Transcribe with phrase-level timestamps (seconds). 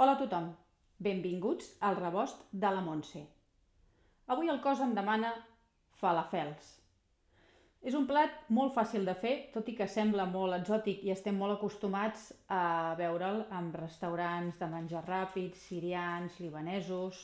[0.00, 0.46] Hola a tothom,
[1.04, 3.20] benvinguts al rebost de la Montse.
[4.32, 5.34] Avui el cos em demana
[6.00, 6.70] falafels.
[7.84, 11.36] És un plat molt fàcil de fer, tot i que sembla molt exòtic i estem
[11.36, 17.20] molt acostumats a veure'l en restaurants de menjar ràpid, sirians, libanesos...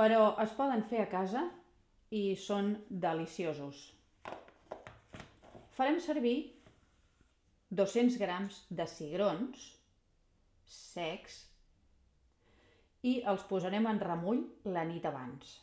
[0.00, 1.44] Però es poden fer a casa
[2.16, 3.82] i són deliciosos.
[5.76, 6.38] Farem servir
[7.84, 9.68] 200 grams de cigrons
[10.70, 11.49] secs
[13.06, 15.58] i els posarem en remull la nit abans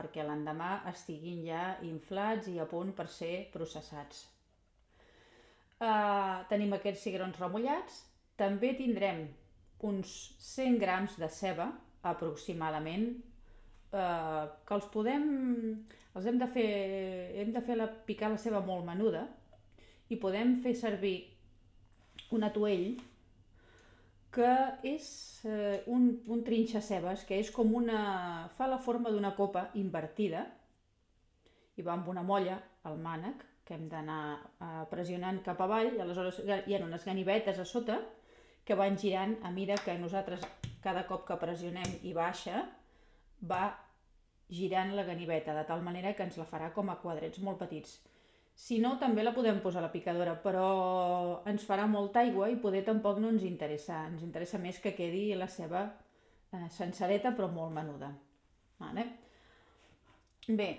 [0.00, 4.24] perquè l'endemà estiguin ja inflats i a punt per ser processats.
[5.80, 8.02] Uh, tenim aquests cigrons remullats.
[8.40, 9.26] També tindrem
[9.88, 10.12] uns
[10.44, 11.70] 100 grams de ceba,
[12.12, 13.10] aproximadament,
[13.92, 15.26] uh, que els podem...
[16.10, 16.70] Els hem de fer,
[17.38, 19.28] hem de fer la, picar la ceba molt menuda
[20.10, 21.12] i podem fer servir
[22.34, 22.96] un atuell
[24.34, 24.50] que
[24.86, 25.06] és
[25.48, 28.00] eh, un, un trinxa-cebes, que és com una...
[28.56, 30.44] fa la forma d'una copa invertida
[31.76, 36.02] i va amb una molla al mànec que hem d'anar eh, pressionant cap avall i
[36.02, 37.98] aleshores hi ha unes ganivetes a sota
[38.66, 40.46] que van girant a mida que nosaltres
[40.84, 42.64] cada cop que pressionem i baixa
[43.52, 43.64] va
[44.50, 47.98] girant la ganiveta de tal manera que ens la farà com a quadrets molt petits.
[48.54, 52.58] Si no, també la podem posar a la picadora, però ens farà molta aigua i
[52.60, 54.04] poder tampoc no ens interessa.
[54.10, 55.86] Ens interessa més que quedi la seva
[56.52, 58.12] eh, sencereta però molt menuda.
[58.80, 59.06] Vale?
[60.48, 60.70] Bé,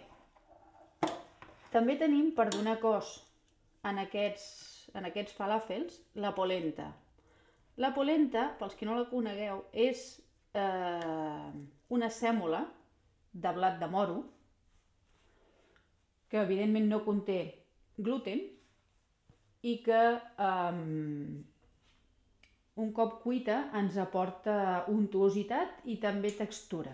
[1.72, 3.14] també tenim per donar cos
[3.88, 4.45] en aquests,
[4.97, 6.89] en aquests falàfels la polenta.
[7.80, 10.03] La polenta, pels que no la conegueu, és
[10.53, 11.52] eh,
[11.95, 12.66] una sèmola
[13.31, 14.19] de blat de moro
[16.27, 17.61] que evidentment no conté
[18.04, 18.42] gluten
[19.62, 20.02] i que
[20.42, 21.42] um,
[22.82, 26.94] un cop cuita ens aporta untuositat i també textura.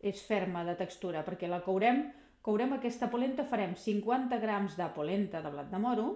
[0.00, 2.04] És ferma de textura perquè la courem,
[2.42, 6.10] courem aquesta polenta, farem 50 grams de polenta de blat de moro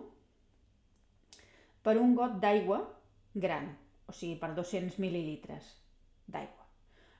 [1.84, 2.80] per un got d'aigua
[3.34, 3.72] gran,
[4.08, 5.74] o sigui per 200 mil·lilitres
[6.26, 6.63] d'aigua.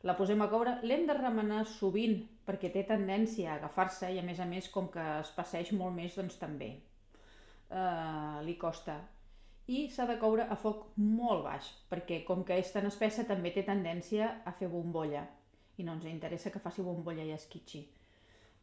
[0.04, 4.24] La posem a coure, l'hem de remenar sovint perquè té tendència a agafar-se i a
[4.26, 8.98] més a més com que es passeix molt més doncs també eh, li costa.
[9.72, 13.54] I s'ha de coure a foc molt baix perquè com que és tan espessa també
[13.56, 15.24] té tendència a fer bombolla
[15.80, 17.86] i no ens interessa que faci bombolla i esquitxi.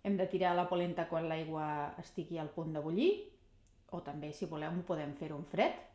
[0.06, 3.12] Hem de tirar la polenta quan l'aigua estigui al punt de bullir
[3.90, 5.88] o també si voleu podem fer-ho en fred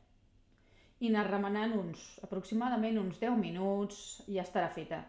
[1.06, 5.06] i anar remenant uns, aproximadament uns 10 minuts i ja estarà feta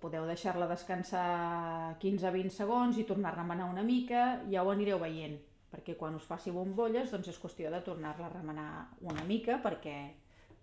[0.00, 5.38] podeu deixar-la descansar 15-20 segons i tornar a remenar una mica, ja ho anireu veient,
[5.72, 8.68] perquè quan us faci bombolles doncs és qüestió de tornar-la a remenar
[9.08, 9.96] una mica perquè,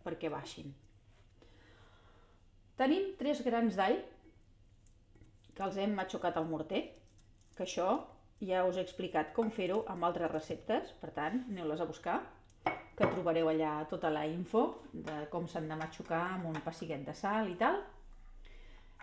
[0.06, 0.72] perquè baixin.
[2.80, 4.00] Tenim tres grans d'all
[5.56, 6.86] que els hem matxucat al morter,
[7.58, 7.90] que això
[8.40, 12.22] ja us he explicat com fer-ho amb altres receptes, per tant, aneu-les a buscar,
[12.64, 17.16] que trobareu allà tota la info de com s'han de matxucar amb un pessiguet de
[17.16, 17.82] sal i tal,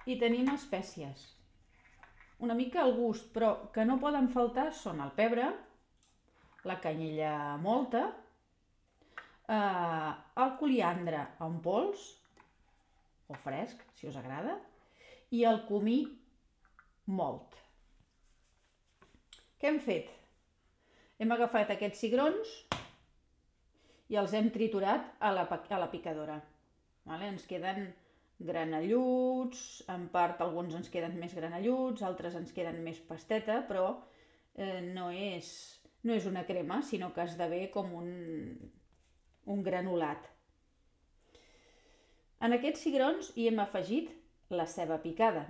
[0.06, 1.24] i tenim espècies.
[2.46, 5.48] Una mica al gust, però que no poden faltar són el pebre,
[6.66, 8.04] la canyella molta,
[9.48, 10.12] eh,
[10.44, 12.06] el coliandre en pols,
[13.26, 14.58] o fresc, si us agrada,
[15.34, 15.98] i el comí
[17.06, 17.56] molt.
[19.58, 20.12] Què hem fet?
[21.18, 22.50] Hem agafat aquests cigrons
[24.12, 26.36] i els hem triturat a la, a la picadora.
[27.08, 27.30] Vale?
[27.32, 27.88] Ens queden
[28.38, 33.86] granelluts, en part alguns ens queden més granelluts, altres ens queden més pasteta, però
[34.54, 35.48] eh, no, és,
[36.04, 38.10] no és una crema, sinó que esdevé com un,
[39.46, 40.28] un granulat.
[42.44, 44.12] En aquests cigrons hi hem afegit
[44.52, 45.46] la ceba picada,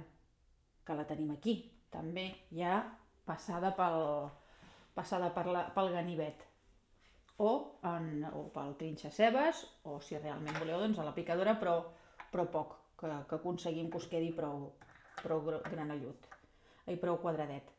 [0.87, 1.59] que la tenim aquí,
[1.91, 2.79] també ja
[3.27, 4.31] passada pel,
[4.95, 6.45] passada per la, pel ganivet
[7.43, 7.51] o,
[7.85, 11.77] en, o pel trinxa cebes o si realment voleu doncs a la picadora però
[12.37, 14.67] però poc, que, que aconseguim que us quedi prou,
[15.23, 16.27] prou granellut,
[16.93, 17.71] i prou quadradet.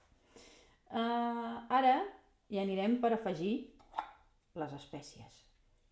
[0.88, 2.00] Uh, ara
[2.50, 3.52] ja anirem per afegir
[4.58, 5.44] les espècies.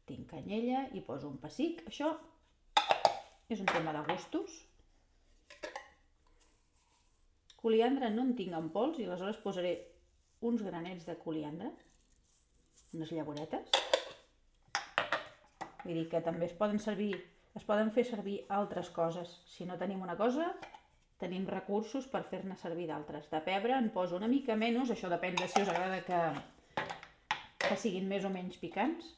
[0.09, 1.83] Tinc canyella i poso un pessic.
[1.91, 2.09] Això
[3.53, 4.57] és un tema de gustos.
[7.61, 9.75] Coliandre no en tinc en pols i aleshores posaré
[10.45, 11.69] uns granets de coliandre,
[12.97, 13.69] unes llagoretes.
[15.85, 17.13] Vull dir que també es poden servir
[17.55, 19.31] es poden fer servir altres coses.
[19.47, 20.49] Si no tenim una cosa,
[21.21, 23.29] tenim recursos per fer-ne servir d'altres.
[23.31, 26.21] De pebre en poso una mica menys, això depèn de si us agrada que,
[27.63, 29.13] que siguin més o menys picants.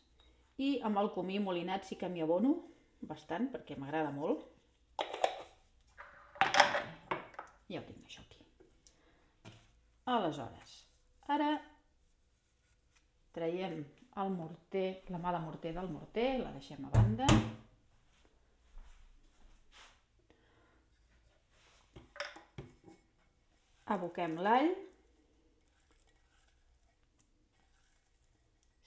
[0.57, 2.53] I amb el comí molinat sí que m'hi abono,
[3.09, 4.45] bastant, perquè m'agrada molt.
[7.67, 8.41] Ja ho tinc això aquí.
[10.07, 10.77] Aleshores,
[11.27, 11.57] ara
[13.35, 13.81] traiem
[14.17, 17.27] el morter, la mà de morter del morter, la deixem a banda.
[23.93, 24.73] Aboquem l'all.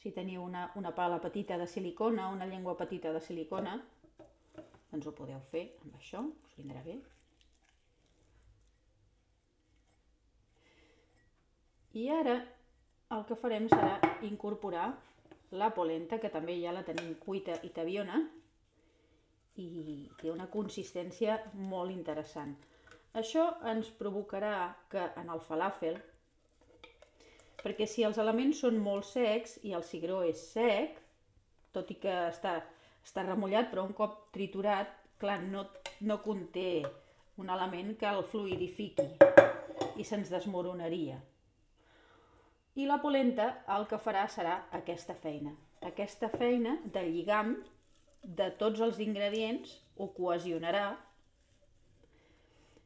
[0.01, 3.79] Si teniu una, una pala petita de silicona, una llengua petita de silicona,
[4.91, 6.97] doncs ho podeu fer amb això, us vindrà bé.
[12.01, 12.37] I ara
[13.17, 13.97] el que farem serà
[14.29, 14.89] incorporar
[15.51, 18.21] la polenta, que també ja la tenim cuita i tabiona,
[19.59, 21.41] i té una consistència
[21.73, 22.55] molt interessant.
[23.19, 25.97] Això ens provocarà que en el falàfel,
[27.61, 31.01] perquè si els elements són molt secs i el cigró és sec,
[31.75, 32.61] tot i que està,
[33.03, 35.67] està remullat, però un cop triturat, clar, no,
[36.07, 36.85] no conté
[37.41, 39.09] un element que el fluidifiqui
[39.99, 41.19] i se'ns desmoronaria.
[42.79, 45.57] I la polenta el que farà serà aquesta feina.
[45.83, 47.57] Aquesta feina de lligam
[48.23, 50.85] de tots els ingredients ho cohesionarà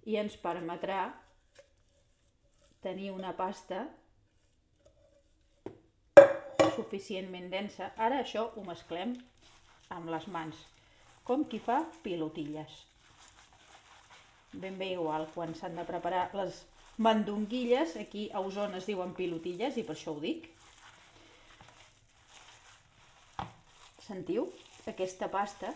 [0.04, 1.06] i ens permetrà
[2.84, 3.86] tenir una pasta
[6.74, 7.92] suficientment densa.
[7.96, 9.14] Ara això ho mesclem
[9.94, 10.58] amb les mans,
[11.24, 12.82] com qui fa pilotilles.
[14.54, 16.62] Ben bé igual, quan s'han de preparar les
[16.98, 20.46] mandonguilles, aquí a Osona es diuen pilotilles i per això ho dic.
[24.04, 24.50] Sentiu?
[24.90, 25.72] Aquesta pasta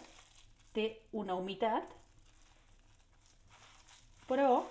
[0.76, 1.97] té una humitat
[4.28, 4.62] però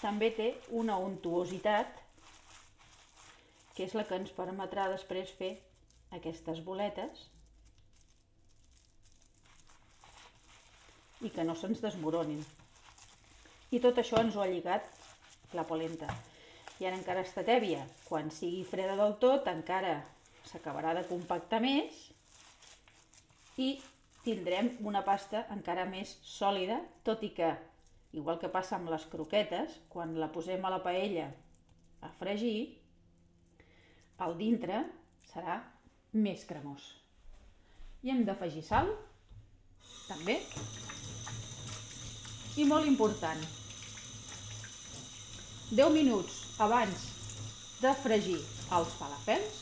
[0.00, 0.48] també té
[0.82, 2.00] una untuositat
[3.76, 5.52] que és la que ens permetrà després fer
[6.16, 7.28] aquestes boletes
[11.22, 12.42] i que no se'ns desmoronin.
[13.72, 14.88] I tot això ens ho ha lligat
[15.56, 16.08] la polenta.
[16.80, 17.84] I ara encara està tèbia.
[18.08, 20.00] Quan sigui freda del tot encara
[20.50, 22.00] s'acabarà de compactar més
[23.62, 23.76] i
[24.24, 27.50] tindrem una pasta encara més sòlida, tot i que,
[28.14, 31.28] igual que passa amb les croquetes, quan la posem a la paella
[32.02, 32.78] a fregir,
[34.22, 34.84] el dintre
[35.32, 35.58] serà
[36.12, 36.84] més cremós.
[38.02, 38.90] I hem d'afegir sal,
[40.06, 40.38] també.
[42.58, 43.42] I molt important,
[45.72, 47.06] 10 minuts abans
[47.80, 48.38] de fregir
[48.76, 49.60] els falafels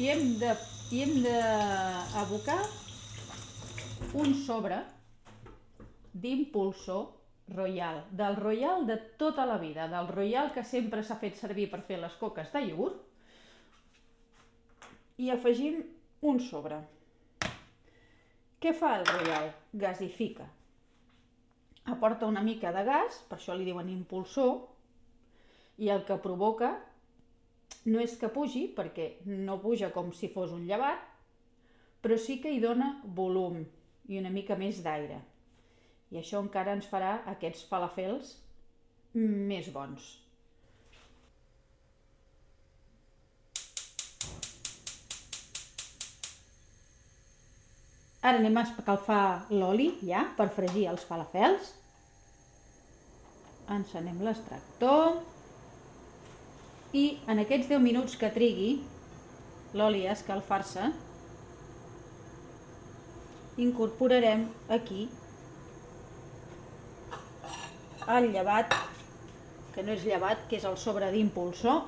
[0.00, 0.54] i hem de
[0.88, 2.62] i hem d'abocar
[4.16, 4.78] un sobre
[6.16, 7.10] d'impulsor
[7.52, 11.82] royal, del royal de tota la vida, del royal que sempre s'ha fet servir per
[11.84, 13.02] fer les coques de iogurt,
[15.20, 15.82] i afegim
[16.24, 16.80] un sobre.
[18.58, 19.52] Què fa el royal?
[19.72, 20.48] Gasifica.
[21.84, 24.62] Aporta una mica de gas, per això li diuen impulsor,
[25.78, 26.78] i el que provoca
[27.88, 31.00] no és que pugi, perquè no puja com si fos un llevat,
[32.02, 33.64] però sí que hi dona volum
[34.08, 35.18] i una mica més d'aire.
[36.12, 38.36] I això encara ens farà aquests falafels
[39.14, 40.14] més bons.
[48.28, 51.74] Ara anem a escalfar l'oli ja per fregir els falafels.
[53.72, 55.20] Encenem l'extractor
[56.92, 58.70] i en aquests 10 minuts que trigui
[59.76, 60.90] l'oli a escalfar-se
[63.58, 65.08] incorporarem aquí
[68.08, 68.72] el llevat
[69.78, 71.84] que no és llevat, que és el sobre d'impulsor.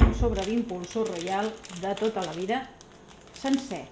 [0.00, 1.50] Un sobre d'impulsor royal
[1.82, 2.62] de tota la vida
[3.36, 3.82] sencer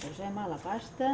[0.00, 1.08] posem a la pasta.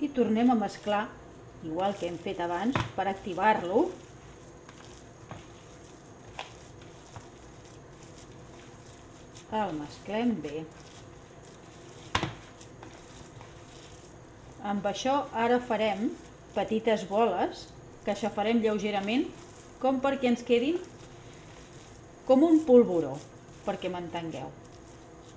[0.00, 1.06] I tornem a mesclar
[1.64, 3.86] igual que hem fet abans per activar-lo.
[9.56, 10.66] El mesclem bé.
[14.66, 16.08] Amb això ara farem
[16.56, 17.66] petites boles
[18.04, 19.26] que aixafarem lleugerament
[19.82, 20.78] com perquè ens quedin
[22.26, 23.14] com un polvoró,
[23.66, 24.48] perquè m'entengueu.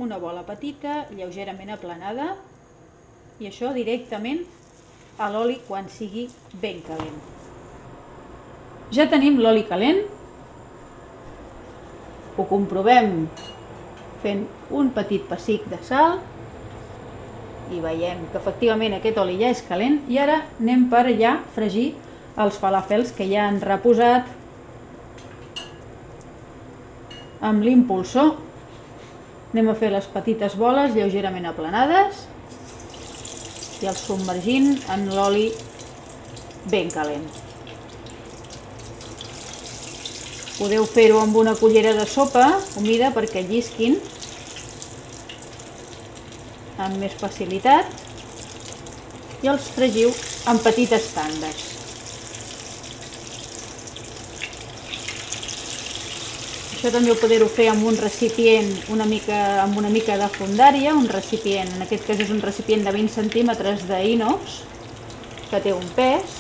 [0.01, 2.31] Una bola petita, lleugerament aplanada,
[3.39, 4.41] i això directament
[5.19, 6.25] a l'oli quan sigui
[6.61, 7.19] ben calent.
[8.95, 10.01] Ja tenim l'oli calent.
[12.39, 13.27] Ho comprovem
[14.23, 14.45] fent
[14.75, 16.17] un petit pessic de sal
[17.71, 21.93] i veiem que efectivament aquest oli ja és calent i ara anem per ja fregir
[22.39, 24.27] els falafels que ja han reposat
[27.49, 28.35] amb l'impulsor
[29.53, 32.25] anem a fer les petites boles lleugerament aplanades
[33.81, 35.47] i els submergint en l'oli
[36.69, 37.23] ben calent.
[40.59, 42.45] Podeu fer-ho amb una cullera de sopa
[42.77, 43.95] humida perquè llisquin
[46.79, 47.91] amb més facilitat
[49.43, 50.13] i els fregiu
[50.51, 51.67] en petites tandes.
[56.79, 60.93] Això també ho podeu fer amb un recipient una mica, amb una mica de fondària,
[60.95, 64.62] un recipient, en aquest cas és un recipient de 20 centímetres d'inox,
[65.50, 66.38] que té un pes,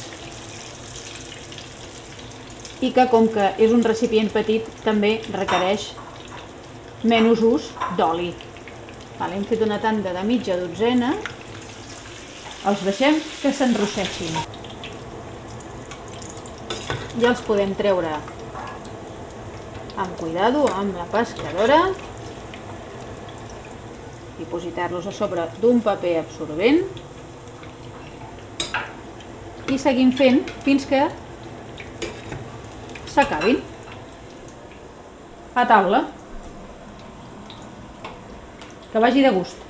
[2.79, 5.89] i que com que és un recipient petit també requereix
[7.03, 8.31] menys ús d'oli.
[9.19, 11.09] Vale, hem fet una tanda de mitja dotzena,
[12.69, 14.37] els deixem que s'enrosseixin.
[17.19, 18.13] Ja els podem treure
[19.99, 21.79] amb cuidado, amb la pescadora.
[24.39, 26.79] I positar-los a sobre d'un paper absorbent.
[29.67, 31.01] I seguim fent fins que
[33.11, 33.59] s'acabin.
[35.59, 36.05] A taula
[38.91, 39.68] que vagi de gust